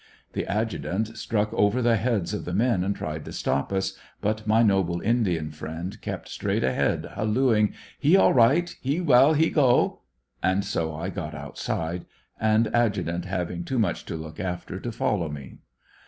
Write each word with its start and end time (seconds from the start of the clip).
The 0.33 0.47
adjutant 0.47 1.15
struck 1.15 1.53
over 1.53 1.79
the 1.79 1.95
heads 1.97 2.33
of 2.33 2.43
the 2.43 2.55
men 2.55 2.83
and 2.83 2.95
tried 2.95 3.23
to 3.25 3.31
stop 3.31 3.71
us, 3.71 3.95
but 4.19 4.47
my 4.47 4.63
noble 4.63 4.99
Indian 4.99 5.51
friend 5.51 6.01
kept 6.01 6.27
straight 6.27 6.63
ahead, 6.63 7.11
hallooing: 7.13 7.75
*'He 7.99 8.17
all 8.17 8.33
right, 8.33 8.75
he 8.81 8.99
well, 8.99 9.33
he 9.33 9.51
go!" 9.51 9.99
And 10.41 10.65
so 10.65 10.93
1 10.93 11.11
got 11.11 11.35
outside, 11.35 12.07
and 12.39 12.67
adjutant 12.75 13.25
having 13.25 13.63
too 13.63 13.77
much 13.77 14.03
to 14.05 14.15
look 14.17 14.39
after 14.39 14.79
to 14.79 14.91
follow 14.91 15.29
me. 15.29 15.59